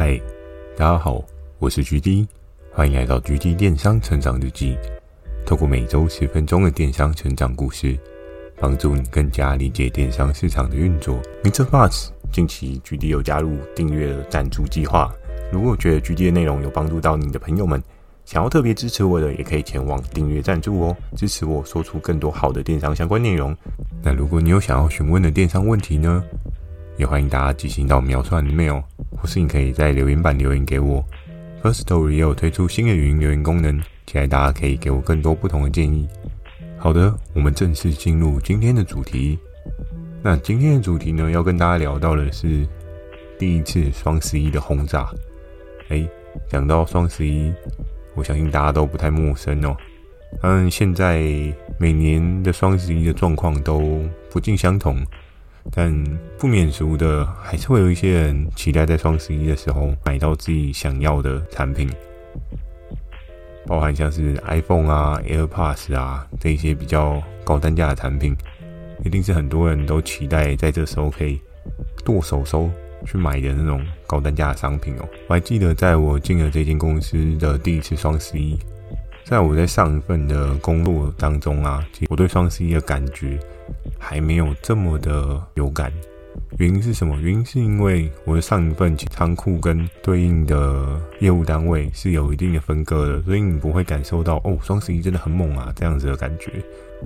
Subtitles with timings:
[0.00, 0.16] 嗨，
[0.76, 1.24] 大家好，
[1.58, 2.24] 我是 GD，
[2.72, 4.78] 欢迎来到 GD 电商成长日记。
[5.44, 7.98] 透过每周十分钟的电商成长故事，
[8.60, 11.20] 帮助你更加理解电商市场的运作。
[11.42, 11.64] Mr.
[11.64, 15.12] Buzz，近期 GD 有加入订阅的赞助计划。
[15.50, 17.82] 如果觉得 GD 的内容有帮助到你的朋友们，
[18.24, 23.52] 想要特别支持我的，也可以前往订阅赞助哦，支持我说出更多好的电商相关内容。
[24.00, 26.22] 那如果你有想要询问的电商问题呢，
[26.98, 28.82] 也欢迎大家寄信到秒算的 mail，
[29.16, 31.02] 或是你可以在留言板留言给我。
[31.62, 36.08] Firstory 也有推出新的语音留言功能，期待大家可以给我更多不同的建议。
[36.76, 39.38] 好的，我们正式进入今天的主题。
[40.22, 42.66] 那今天的主题呢，要跟大家聊到的是
[43.38, 45.08] 第一次双十一的轰炸。
[45.90, 46.04] 哎，
[46.48, 47.52] 讲到双十一，
[48.16, 49.76] 我相信大家都不太陌生哦。
[50.42, 51.22] 嗯，现在
[51.78, 54.96] 每年的双十一的状况都不尽相同。
[55.70, 55.92] 但
[56.38, 61.88] 不免俗的，还是会有一些人期待在双十一的时候买到自己想要的产品，
[63.66, 68.36] 包含像是 iPhone 啊、AirPods 啊这一些比较高单价的产品，
[69.04, 71.40] 一定是很多人都期待在这时候可以
[72.04, 72.70] 剁手手
[73.06, 75.08] 去买的那种高单价的商品哦。
[75.28, 78.58] 我还记得在我进了这间公司的第一次双十一，
[79.28, 83.38] 在我在上一份的工作当中啊，其实我对双十一的感觉。
[83.98, 85.92] 还没有这么的有感，
[86.56, 87.14] 原因是什么？
[87.20, 96.50] 原因是因为我的上一份仓库跟对应的业务单位是有一定的分割的，所以你不会感受到哦，双十一真的很猛啊这样子的感觉。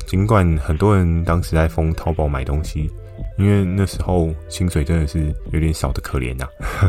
[0.06, 2.88] 尽管很多人当时在疯淘宝买东西，
[3.36, 6.46] 因为那时候薪水真的是有点少的可怜呐，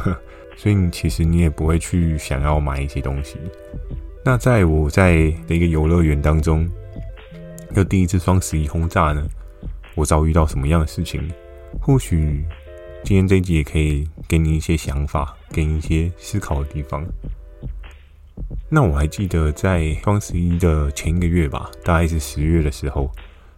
[0.55, 3.39] 所以其实你也不会去想要买一些东西。
[4.25, 5.15] 那在我在
[5.47, 6.69] 的一个游乐园当中，
[7.75, 9.27] 又第一次双十一轰炸呢。
[9.95, 11.21] 我遭遇到什么样的事情？
[11.81, 12.43] 或许
[13.03, 17.05] 今天这一集也可以给你一些想法，给你一些思考的地方。
[18.69, 23.11] 那我还记得在双十一的前一个月吧，大概是十月的时候，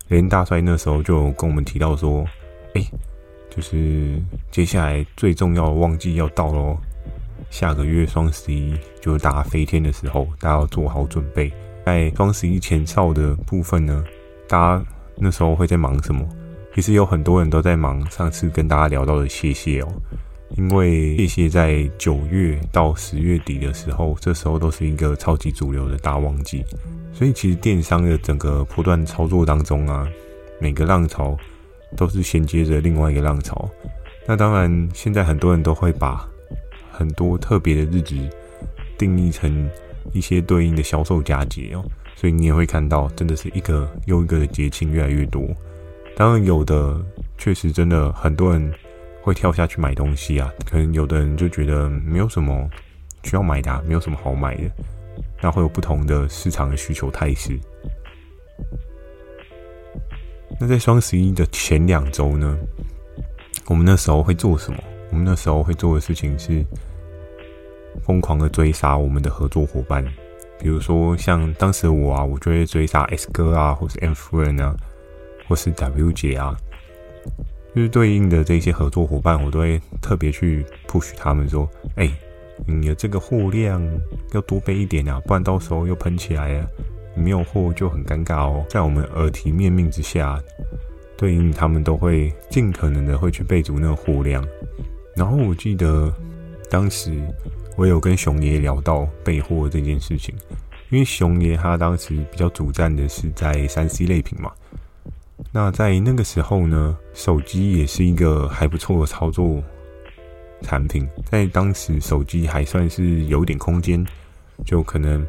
[0.08, 2.25] 连大帅那时候就跟我们提到说
[2.74, 2.84] ：“哎，
[3.50, 4.20] 就是
[4.52, 6.75] 接下来最重要的旺季要到喽，
[7.50, 11.51] 下个月双十一就打飞天的时候，大家要做好准备。
[11.85, 14.03] 在双十一前哨的部分呢，
[14.47, 14.85] 大家。”
[15.17, 16.28] 那时候会在忙什么？
[16.73, 19.88] 其实有很多人都在忙上次跟大家聊到的谢谢哦，
[20.57, 26.66] 因为谢谢在九月到十月底的时候，这时候都是一个超级主流的大旺季，
[27.13, 30.06] 所以其实电商的整个波段操作当中啊，
[30.59, 31.38] 每个浪潮
[31.95, 33.69] 都是衔接着另外一个浪潮。
[34.27, 36.27] 那当然，现在很多人都会把
[36.97, 38.16] 很多特别的日子
[38.97, 39.69] 定义成
[40.13, 41.83] 一些对应的销售佳节哦。
[42.16, 45.45] 所以你也会看到，真的是一个又一个的节庆越来越多。
[46.16, 46.97] 当然，有的
[47.38, 48.73] 确实真的很多人
[49.22, 50.50] 会跳下去买东西啊。
[50.66, 52.69] 可能有的人就觉得没有什么
[53.23, 54.63] 需要买的，没有什么好买的。
[55.41, 57.59] 那会有不同的市场的需求态势。
[60.57, 62.57] 那在双十一的前两周呢，
[63.67, 64.79] 我们那时候会做什么？
[65.16, 66.62] 我们那时候会做的事情是
[68.03, 70.03] 疯狂的追杀我们的合作伙伴。
[70.59, 74.75] 比如说，像当时我啊，我就会追杀 S 哥啊，或是 M 夫人啊，
[75.48, 76.54] 或是 W 姐啊，
[77.74, 81.66] 就是对应的这些合作伙伴，我都会特别去 push 他们说
[81.96, 82.12] ：“哎、
[82.68, 83.81] 你的这个货量
[84.34, 86.68] 要多备一点啊，不然到时候又喷起来啊，
[87.16, 90.38] 你没有货就很尴尬哦。”在我们耳提面命之下，
[91.16, 94.46] 对应他们都会尽可能的会去备足那个货量。
[95.16, 96.14] 然后我记得
[96.70, 97.12] 当时。
[97.78, 100.34] 我有跟熊爷聊到备货这件事情，
[100.90, 104.50] 因为熊爷他当时比较主战的是在三 C 类品嘛。
[105.52, 109.62] 那在那个时候呢，手机也是一个还不错的操作
[110.62, 111.06] 产品。
[111.25, 114.08] 在当时，手机还算是有点空间，
[114.64, 115.28] 就可能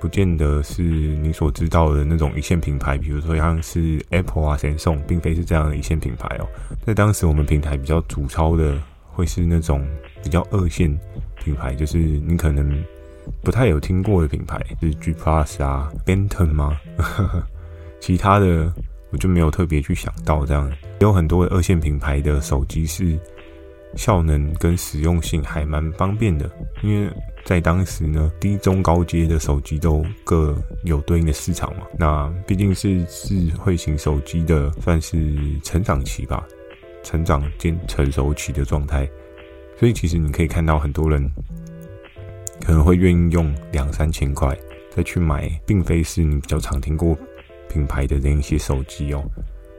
[0.00, 6.48] 不见得是你所知道的那种一线品牌，比如说像是 Apple 啊、Samsung，并非是这样的一线品牌哦。
[6.84, 8.76] 在当时，我们平台比较主操的
[9.14, 9.86] 会是那种
[10.22, 10.94] 比较二线。
[11.42, 12.82] 品牌就是你可能
[13.42, 16.78] 不太有听过的品牌，是 G Plus 啊，Benton 吗？
[18.00, 18.72] 其他的
[19.10, 20.70] 我就没有特别去想到这样。
[21.00, 23.18] 有很多二线品牌的手机是
[23.94, 26.50] 效能跟实用性还蛮方便的，
[26.82, 27.10] 因为
[27.44, 31.82] 在当时呢，低中高阶的手机都各有对应的市场嘛。
[31.98, 36.46] 那毕竟是智慧型手机的算是成长期吧，
[37.04, 39.08] 成长兼成熟期的状态。
[39.78, 41.30] 所以其实你可以看到很多人
[42.64, 44.56] 可能会愿意用两三千块
[44.90, 47.16] 再去买，并非是你比较常听过
[47.68, 49.22] 品牌的那一些手机哦。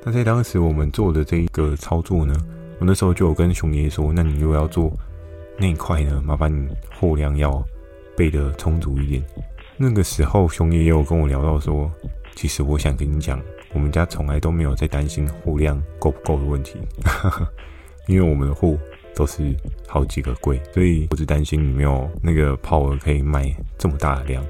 [0.04, 2.36] 那在当时我们做的这一个操作呢，
[2.80, 4.92] 我那时候就有跟熊爷爷说：“那你如果要做
[5.58, 6.68] 那一块呢，麻烦你
[7.00, 7.64] 货量要
[8.16, 9.24] 备的充足一点。
[9.78, 11.90] 那个时候，熊爷也有跟我聊到说，
[12.36, 13.42] 其实我想跟你讲，
[13.76, 16.80] 我们家从来都没有在担心货量够不够的问题，
[18.08, 18.76] 因为我们的货
[19.14, 19.54] 都是
[19.86, 24.44] 好几个柜，所以我只担心你没有那个 power 可以卖这么大的量，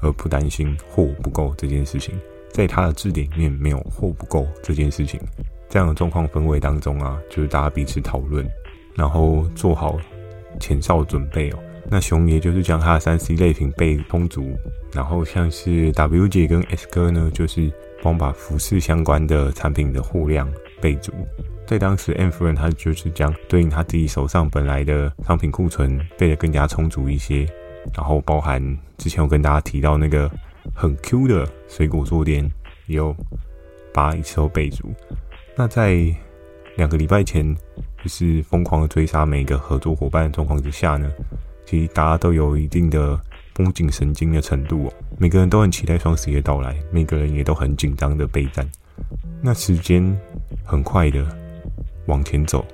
[0.00, 2.14] 而不担心货不够这件事情。
[2.50, 5.18] 在他的字典里面没有货不够这件事情。
[5.68, 8.46] 这样的状况氛围当中啊，就是大家彼此讨论，
[8.94, 9.96] 然后做好
[10.60, 11.58] 前哨准备哦。
[11.88, 14.54] 那熊爷就是将他的三 C 类品备充足，
[14.92, 20.50] 然后像是 W 姐跟 S 哥呢，就是帮把服饰相关的产品的货量
[20.80, 21.12] 备足。
[21.66, 27.46] 在当时，M 夫人她就是将对应她自己手上本来的商品库存备得更加充足一些，
[27.94, 28.60] 然后包含
[28.98, 30.30] 之前我跟大家提到那个
[30.74, 32.44] 很 Q 的水果坐垫，
[32.88, 33.16] 也有
[33.94, 34.92] 把一次都备足。
[35.56, 36.04] 那在
[36.76, 37.54] 两个礼拜前，
[38.02, 41.10] 就是疯狂的追杀每一个合作伙伴的状况之下呢，
[41.64, 43.18] 其实大家都有一定的
[43.54, 48.66] 绷紧神经的程度哦，每个人都很期待双十一的到来，每个人也都很紧张的备战。
[49.40, 50.16] 那时间
[50.64, 51.26] 很快的
[52.06, 52.64] 往前走，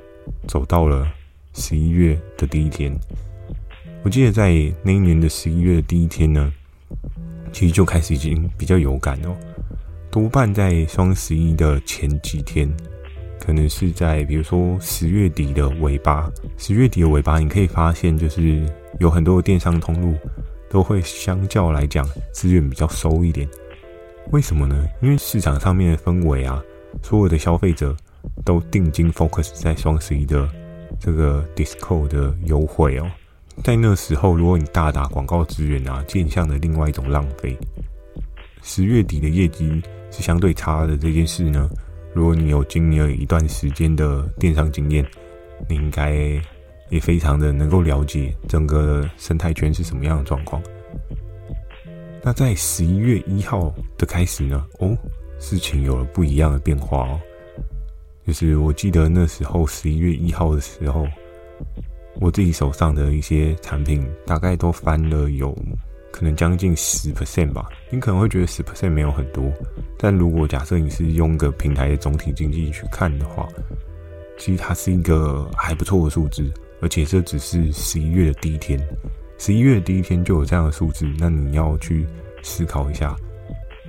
[0.47, 1.07] 走到了
[1.55, 2.93] 十一月的第一天。
[4.03, 4.51] 我记得在
[4.83, 6.53] 那一年的十一月的第一天呢，
[7.53, 9.37] 其实就开始已经比较有感哦，
[10.11, 12.71] 多半在双十一的前几天。
[13.41, 18.63] 可能是在比如说十月底的尾巴，十月底的尾巴，你可以发现就是
[18.99, 20.15] 有很多的电商通路
[20.71, 23.49] 都会相较来讲资源比较收一点。
[24.31, 24.87] 为什么呢？
[25.01, 26.63] 因为市场上面的氛围啊，
[27.03, 27.97] 所有的消费者
[28.45, 30.49] 都定睛 focus 在双十一的
[31.01, 33.11] 这个 d i s c o 的优惠哦。
[33.65, 37.57] 在那时候，如果你大打广告资源啊，变相的另外一种浪费。
[38.63, 41.69] 十月底的业绩是相对差的这件事呢，
[42.13, 45.05] 如果你有经历了一段时间的电商经验，
[45.69, 46.41] 你应该
[46.91, 50.63] 也非常的能够了解整个生态圈是什么样的状况。
[52.23, 54.97] 那在十一月一号的开始呢，哦，
[55.39, 57.21] 事情有了不一样的变化哦。
[58.27, 61.07] 就是我记得那时候十一月一号的时候，
[62.21, 65.57] 我自己手上的一些产品大概都翻了有。
[66.11, 69.45] 可能将近十 percent 吧，你可能会觉得十 percent 没有很多，
[69.99, 73.47] 但如果假设你是用个平台的总体经济去看的话，
[74.39, 76.51] 其实它是一个还不错的数字，
[76.81, 78.79] 而且这只是十一月的第一天，
[79.39, 82.07] 十一月的第一天就有这样的数字，那你要去
[82.43, 83.17] 思考一下，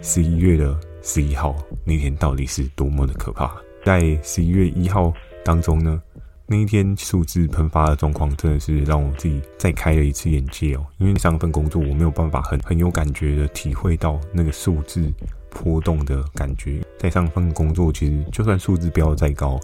[0.02, 1.56] 十一月的十一号
[1.86, 3.56] 那天到底是多么的可怕。
[3.86, 5.14] 在十一月一号
[5.44, 6.02] 当中呢，
[6.46, 10.86] 那一天数字喷发的状况，真的是让我自己再开了一次眼界哦。
[10.98, 15.12] 因为上份工作，我没有办法很很有感觉的体会到那个数字
[15.50, 16.82] 波动的感觉。
[16.98, 19.58] 在上份工作，其实就算数字飙得再高，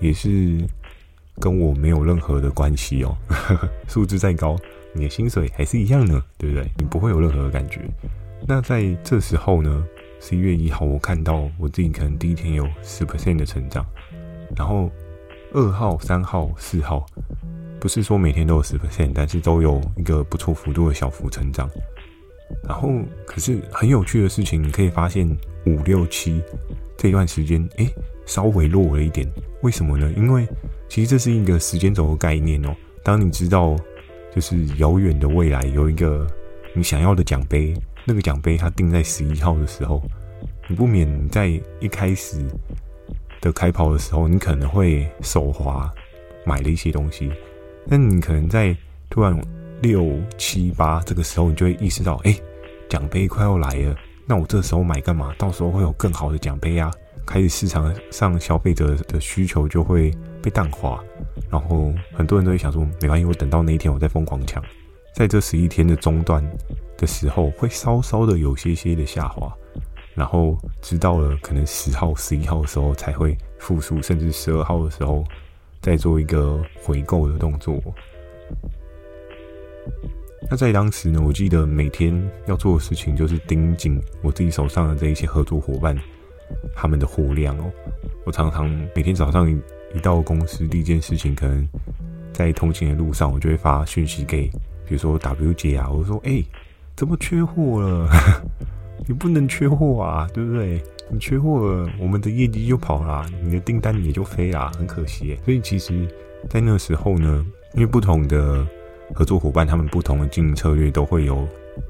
[0.00, 0.60] 也是
[1.40, 3.16] 跟我没有任何的关系哦。
[3.88, 4.56] 数字再高，
[4.92, 6.70] 你的薪水还是一样呢，对不对？
[6.78, 7.80] 你不会有任何的感觉。
[8.46, 9.84] 那在这时候呢，
[10.20, 13.84] 十一月一号，我看到我自己可能第一天有十 percent 的成长，
[14.56, 14.90] 然后。
[15.54, 17.06] 二号、三号、四号，
[17.80, 21.66] 不是说每天都有十 percent，但是都有一个不错幅度的小幅成长。
[22.64, 22.90] 然后，
[23.24, 25.26] 可是很有趣的事情，你可以发现
[25.64, 26.42] 五六七
[26.98, 27.88] 这段时间，诶，
[28.28, 29.28] 稍微弱了一点。
[29.62, 30.08] 为什么呢？
[30.16, 30.46] 因为
[30.88, 32.72] 其实这是一个时间轴的概念哦。
[33.02, 33.76] 当你知道，
[34.32, 36.24] 就是遥远的未来有一个
[36.74, 40.00] 你想要的奖杯，那个奖杯它定在十一号的时候，
[40.68, 41.48] 你不免在
[41.80, 42.46] 一开始。
[43.40, 45.88] 的开跑的时候，你可能会手滑
[46.44, 47.30] 买了一些东西，
[47.88, 48.76] 但你可能在
[49.08, 49.40] 突然
[49.80, 52.36] 六七八这个时候，你就会意识到，哎，
[52.88, 53.94] 奖杯快要来了，
[54.26, 55.32] 那我这时候买干嘛？
[55.38, 56.90] 到时候会有更好的奖杯啊！
[57.28, 60.10] 开始市场上消费者的需求就会
[60.42, 61.04] 被淡化，
[61.50, 64.64] 然后很多人都会想说，没关系，我等到那一天我再疯狂抢。
[65.14, 66.42] 在这十一天的中段
[66.96, 69.52] 的时候，会稍稍的有些些的下滑。
[70.14, 75.22] 然后直到了可能十号、十一号的时候才会复苏，甚至十二号的时候
[75.80, 77.80] 再做一个回购的动作。
[80.50, 85.96] 那在当时呢，我记得每天要做的事情就是盯紧我自己手上的这一些合作伙伴
[86.74, 87.64] 他们的货量哦。
[88.24, 89.50] 我常常每天早上
[89.94, 91.66] 一到公司，第一件事情可能
[92.32, 94.48] 在通勤的路上，我就会发讯息给，
[94.86, 96.42] 比如说 W 姐啊，我说：“哎，
[96.94, 98.08] 怎么缺货了？”
[99.06, 100.82] 你不能缺货啊，对不对？
[101.10, 105.38] 你缺货了，我们的业绩就跑了，你的订单也就飞了，很可惜。
[105.44, 106.06] 所以其实，
[106.50, 108.66] 在那时候呢，因为不同的
[109.14, 111.46] 合作伙伴，他们不同的经营策略都会有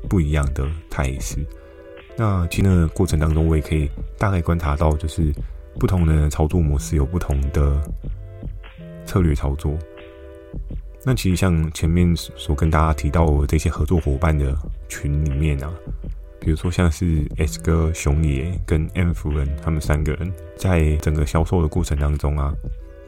[0.08, 1.38] 不一样的态势。
[2.20, 5.32] 那其实那个过程当中，我也可以大概观察到，就是
[5.78, 7.80] 不同的操作模式有不同的
[9.06, 9.78] 策略操作。
[11.04, 14.52] 那其实像前面所跟大家提到的这些合作伙伴的
[14.88, 15.72] 群里面啊，
[16.40, 22.52] 比如说像是 S 哥、熊爷跟 M 夫人他们三个人，在整个销售的过程当中啊，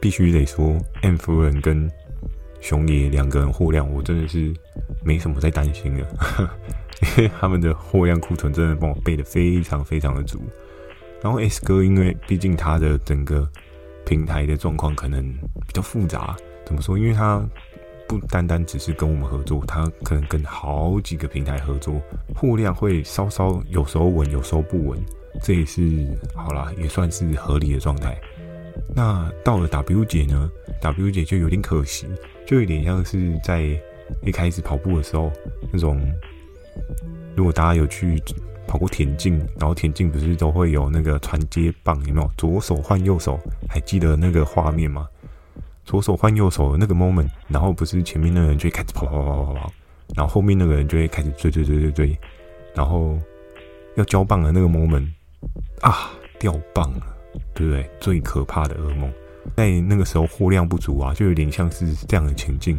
[0.01, 1.91] 必须得说 M 夫人跟
[2.61, 4.53] 熊爷两个人货量，我真的是
[5.05, 6.01] 没什么在担心的，
[7.17, 10.41] 因为他们的货量库存真的帮我备的非常非常的足。
[11.23, 13.49] 然后 S 哥，因为毕竟他的整个
[14.07, 15.23] 平台的状况可能
[15.67, 16.99] 比较复杂，怎么说？
[16.99, 17.43] 因为他
[18.09, 22.01] 不单单只是跟我们合作，他可能跟好几个平台合作，
[22.35, 24.99] 货量会稍稍有时候稳，有时候不稳，
[25.43, 28.19] 这也是好啦，也算是合理的状态。
[28.95, 30.51] 那到了 W 姐呢
[30.81, 32.07] ？W 姐就有点可惜，
[32.51, 33.61] 就有点像是在
[34.25, 35.31] 一开始跑步的时候
[35.71, 36.01] 那种，
[37.37, 38.21] 如果大家有去
[38.67, 42.29] 跑过田径，然后田径不是都会有那个传接棒，有没有？
[42.37, 43.39] 左手换右手，
[43.69, 45.09] 还记得那个画面吗？
[45.85, 49.73] 左手换右手的那个 moment，然后不是前面那个人就会开始跑跑跑跑跑，
[50.17, 52.19] 然后后面那个人就会开始追追追追追，
[52.75, 53.17] 然后
[53.95, 55.07] 要交棒的那个 moment
[55.83, 57.17] 啊，掉棒了，
[57.55, 57.89] 对不对？
[58.01, 59.09] 最可怕的噩梦，
[59.57, 62.79] 在那个时候货量不足啊，就有点像是这样的情境。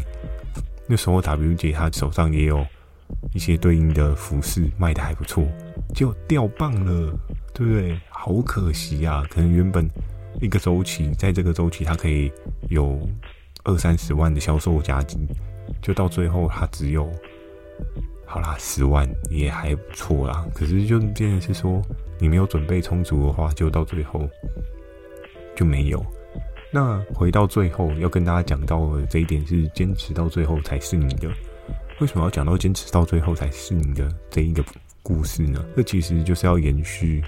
[0.87, 2.65] 那时候 W 姐她手上也有
[3.33, 5.45] 一些对应的服饰卖的还不错，
[5.93, 7.13] 就掉棒了，
[7.53, 7.99] 对不对？
[8.09, 9.87] 好可惜啊，可能原本。
[10.39, 12.31] 一个周期，在这个周期，它可以
[12.69, 12.97] 有
[13.65, 15.19] 二三十万的销售加金，
[15.81, 17.11] 就到最后，它只有
[18.25, 20.47] 好啦，十万也还不错啦。
[20.55, 21.81] 可是，就变成是说，
[22.17, 24.25] 你没有准备充足的话，就到最后
[25.53, 26.03] 就没有。
[26.73, 31.29] 那回到最后，要跟大家讲到的这一点是，坚持到最后才是你的。
[31.99, 34.63] 为什么要讲到坚持到最后才是你的这一个
[35.03, 35.63] 故事呢？
[35.75, 37.21] 这其实就是要延续。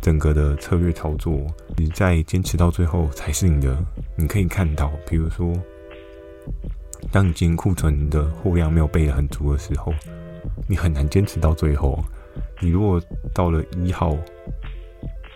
[0.00, 3.76] 整个的策略操作，你在坚持到最后才是你的。
[4.16, 5.52] 你可以看到，比如说，
[7.12, 9.94] 当你今天库存的货量没有备的很足的时候，
[10.66, 12.02] 你很难坚持到最后。
[12.60, 13.00] 你如果
[13.34, 14.16] 到了一号，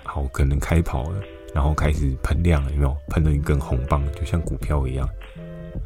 [0.05, 1.23] 好，可能开跑了，
[1.56, 5.08] 然后开始喷量，有没有喷了一根红棒，就像股票一样。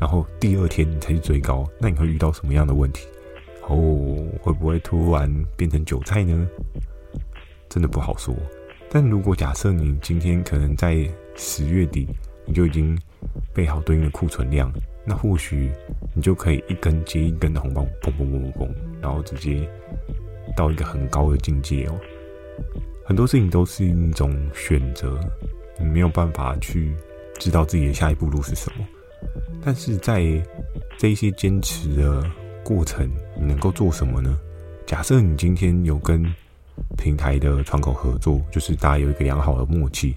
[0.01, 3.07] 然后第二天你才去追高，那你会遇到什么样的问题？
[3.69, 3.79] 哦，
[4.43, 6.45] 会不会突然变成韭菜呢？
[7.69, 8.35] 真的不好说。
[8.91, 12.09] 但如果假设你今天可能在十月底，
[12.45, 12.99] 你就已经
[13.55, 14.73] 备好对应的库存量，
[15.07, 15.71] 那或许
[16.13, 18.69] 你就可以一根接一根的红棒，砰砰砰砰砰，
[19.01, 19.69] 然后直接
[20.57, 21.95] 到一个很高的境界哦。
[23.05, 25.17] 很多事情都是一种选择，
[25.81, 26.95] 你没有办法去
[27.39, 28.85] 知道自己的下一步路是什么。
[29.63, 30.23] 但是在
[30.99, 32.23] 这一些坚持的
[32.63, 34.39] 过程，你能够做什么呢？
[34.87, 36.25] 假设你今天有跟
[36.97, 40.15] 平台的窗口合作，就是大家有一个良好的默契，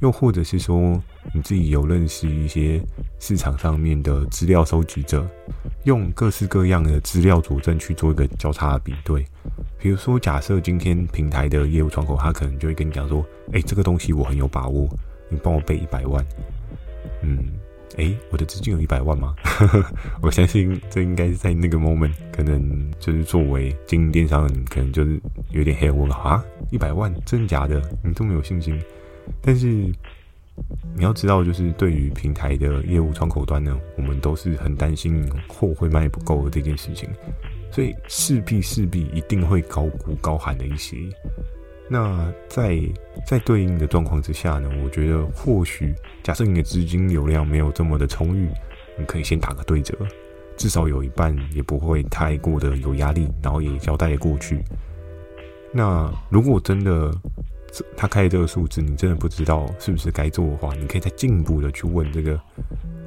[0.00, 1.00] 又或者是说
[1.34, 2.80] 你自己有认识一些
[3.18, 5.28] 市场上面的资料收集者，
[5.84, 9.24] 用各式各样的资料佐证去做一个交叉比对。
[9.78, 14.88] 比如说，假设今天平台的业务窗口，他可能就会跟你讲说：“哎，这个东西我很有把握，
[15.28, 16.24] 你帮我备一百万。”
[17.22, 17.38] 嗯。
[17.96, 19.36] 哎，我的资金有一百万吗？
[20.20, 25.20] 我相信这应该是在那个 moment，可能就是作为经营电商，可能就是
[25.52, 27.80] 有点黑我啊，一百万真假的？
[28.02, 28.76] 你这么有信心？
[29.40, 29.92] 但是
[30.96, 37.08] 你要知道，就是对于平台的业务窗口端呢，我们都是很担心货会卖不够的这件事情，
[37.70, 40.96] 所以势必势必一定会高估高喊的一些。
[41.90, 42.80] 那在
[43.26, 48.48] 在对应的状况之下呢，我觉得或许假设你的资金流量没有这么的充裕，
[48.96, 49.94] 你可以先打个对折，
[50.56, 54.62] 至少有一半也不会太过的有压力，然后也交代过去。
[55.72, 57.12] 那如果真的
[57.96, 62.40] 他开的这个数字，你真的不知道是不是该做的话，你可以再进一步的去问这个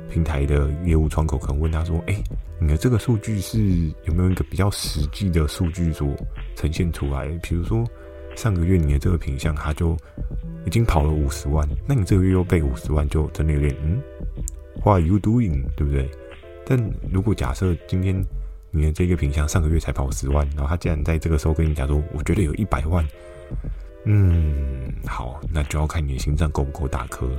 [0.09, 2.15] 平台的业务窗口，可能问他说：“哎，
[2.59, 3.59] 你的这个数据是
[4.05, 6.07] 有没有一个比较实际的数据所
[6.55, 7.27] 呈现出来？
[7.43, 7.85] 比如说。”
[8.35, 9.97] 上个月你的这个品相，它就
[10.63, 13.99] 已经跑了五十万，那你这个月又被五十万，就真的有点嗯
[14.83, 15.63] ，What are you doing？
[15.75, 16.07] 对不对？
[16.63, 16.79] 但
[17.11, 18.23] 如果假设今天
[18.69, 23.03] 你的这个品相上个月才跑十万，然后他竟然在这个时候跟你讲说，我觉得有一百万，
[24.09, 27.29] 嗯，好，那就要看你的心脏够不够大颗。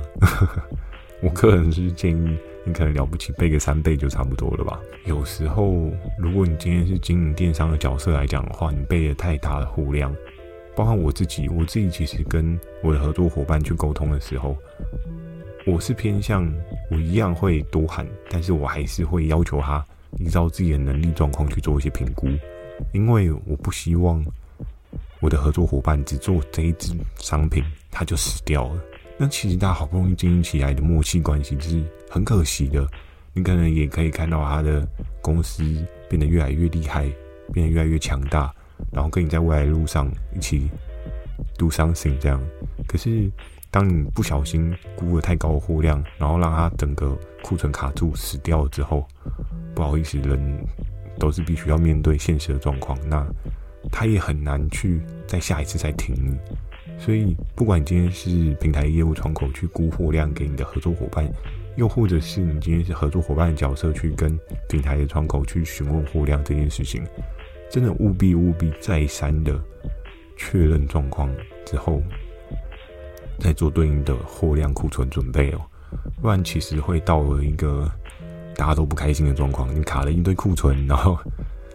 [1.21, 4.79] 我个人是建议你可能了不起背个三倍就差不多了吧。
[5.05, 10.15] 有时候如果你今天是经营电商的角色来讲的话，你背了太大的货量。
[10.75, 14.55] 包括我自己，我自己其实跟我的合作伙伴去沟通的时候，
[15.65, 16.49] 我是偏向
[16.89, 19.83] 我一样会多喊，但是我还是会要求他
[20.19, 22.27] 依照自己的能力状况去做一些评估，
[22.93, 24.23] 因为我不希望
[25.19, 28.81] 我的合作伙伴只做这一只商品他就死掉了。
[29.17, 32.87] 那其实大家好不容易经营起来的默契关系，就是很可惜的，
[33.33, 34.87] 你可能也可以看到他的
[35.21, 35.63] 公司
[36.07, 37.03] 变得越来越厉害，
[37.51, 38.53] 变得越来越强大，
[38.93, 40.69] 然后跟你在未来的路上一起
[41.57, 42.41] do something 这样。
[42.87, 43.29] 可是，
[43.69, 49.05] 当你不小心估了太高的货量，然后让他整个库存卡住死掉了之后，
[49.75, 50.65] 不好意思，人
[51.19, 52.97] 都是必须要面对现实的状况。
[53.09, 53.27] 那
[53.91, 56.37] 他也很难去再下一次再挺你。
[56.97, 61.25] 所以，不管你今天是平台业务窗口去估货量给你的合作伙伴，
[61.77, 67.01] 又或者是你今天是合作伙伴的角色去跟平台的窗口去询问货量这件事情，
[67.69, 69.57] 真的务必务必再三的
[70.35, 71.33] 确认状况
[71.65, 72.03] 之后，
[73.39, 75.61] 再做对应的货量库存准备哦，
[76.21, 77.89] 不然其实会到了一个
[78.57, 79.73] 大家都不开心的状况。
[79.73, 81.17] 你卡了一堆库存，然后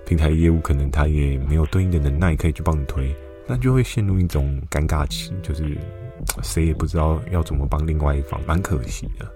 [0.06, 3.14] 平台业务可能他也没有对应的能耐可以去帮你推。
[3.46, 5.76] 那就会陷入一种尴尬期，就是
[6.42, 9.30] 谁也不知道要怎么帮另外一方，蛮可惜的。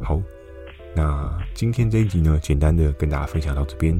[0.00, 0.20] 好，
[0.96, 3.96] 那今天这一集呢，简单的跟大家分享到这边。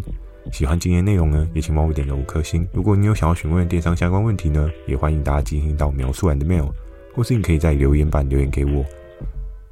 [0.53, 2.67] 喜欢今天内容呢，也请帮我点个五颗星。
[2.73, 6.71] 如果你有想要询问电商相关问题呢，也欢迎大家进行到描述栏的 mail，
[7.15, 8.85] 或是你可以在留言板留言给我。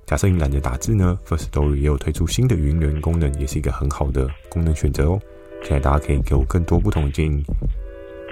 [0.06, 5.21] 假设你懒得打字呢，Firstory 也有推出新的语音功能，也是一个很好的功能选择哦。
[5.62, 7.45] 期待大家可以给我更多不同的建议。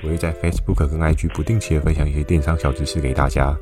[0.02, 3.56] 我会在 Facebook 跟 IG 不定期的分享一些电商小知识给大家，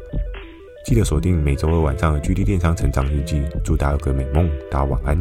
[0.85, 3.43] 记得锁定每周二晚上的 GD 电商成长日记。
[3.65, 5.19] 祝大家有个美梦，大家晚安。